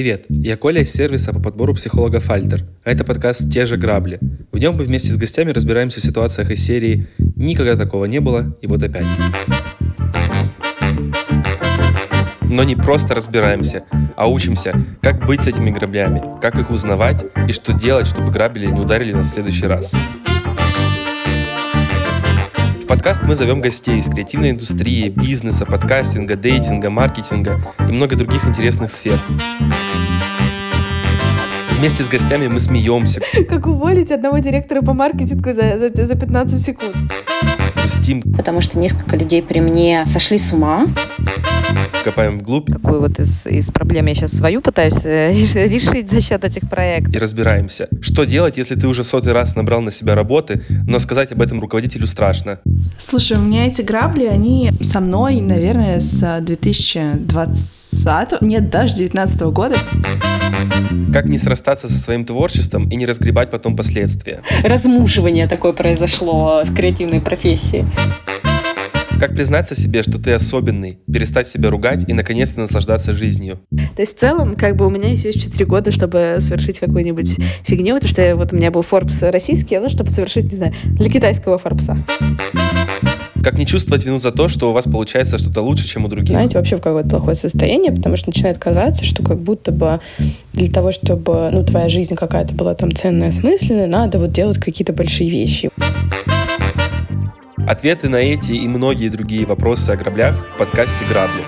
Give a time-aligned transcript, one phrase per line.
[0.00, 4.18] Привет, я Коля из сервиса по подбору психолога Фальтер, а это подкаст «Те же грабли».
[4.50, 8.56] В нем мы вместе с гостями разбираемся в ситуациях из серии «Никогда такого не было,
[8.62, 9.04] и вот опять».
[12.44, 13.82] Но не просто разбираемся,
[14.16, 14.72] а учимся,
[15.02, 19.12] как быть с этими граблями, как их узнавать и что делать, чтобы грабили не ударили
[19.12, 19.94] на следующий раз
[22.90, 28.90] подкаст мы зовем гостей из креативной индустрии, бизнеса, подкастинга, дейтинга, маркетинга и много других интересных
[28.90, 29.20] сфер.
[31.70, 33.20] Вместе с гостями мы смеемся.
[33.48, 36.96] Как уволить одного директора по маркетингу за, за, за 15 секунд.
[37.76, 38.22] Грустим.
[38.22, 40.88] Потому что несколько людей при мне сошли с ума
[42.02, 42.70] копаем вглубь.
[42.70, 47.14] Какую вот из, из проблем я сейчас свою пытаюсь э, решить за счет этих проектов.
[47.14, 47.88] И разбираемся.
[48.00, 51.60] Что делать, если ты уже сотый раз набрал на себя работы, но сказать об этом
[51.60, 52.60] руководителю страшно?
[52.98, 59.76] Слушай, у меня эти грабли, они со мной, наверное, с 2020, нет, даже 2019 года.
[61.12, 64.42] Как не срастаться со своим творчеством и не разгребать потом последствия?
[64.62, 67.84] Размушивание такое произошло с креативной профессией.
[69.20, 73.60] Как признаться себе, что ты особенный, перестать себя ругать и наконец-то наслаждаться жизнью?
[73.70, 77.36] То есть в целом, как бы у меня еще есть 4 года, чтобы совершить какую-нибудь
[77.66, 81.10] фигню, потому что вот у меня был Forbes российский, а чтобы совершить, не знаю, для
[81.10, 82.02] китайского Форбса.
[83.44, 86.30] Как не чувствовать вину за то, что у вас получается что-то лучше, чем у других?
[86.30, 90.00] Знаете, вообще в какое-то плохое состояние, потому что начинает казаться, что как будто бы
[90.54, 94.94] для того, чтобы ну, твоя жизнь какая-то была там ценная, осмысленная, надо вот делать какие-то
[94.94, 95.70] большие вещи.
[97.70, 101.44] Ответы на эти и многие другие вопросы о граблях в подкасте «Грабли».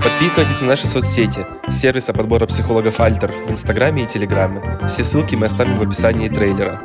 [0.00, 4.78] Подписывайтесь на наши соцсети, сервиса подбора психологов «Альтер» в Инстаграме и Телеграме.
[4.86, 6.80] Все ссылки мы оставим в описании трейлера.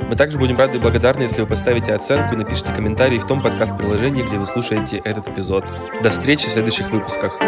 [0.00, 3.40] Мы также будем рады и благодарны, если вы поставите оценку и напишите комментарий в том
[3.40, 5.64] подкаст-приложении, где вы слушаете этот эпизод.
[6.02, 7.38] До встречи в следующих выпусках.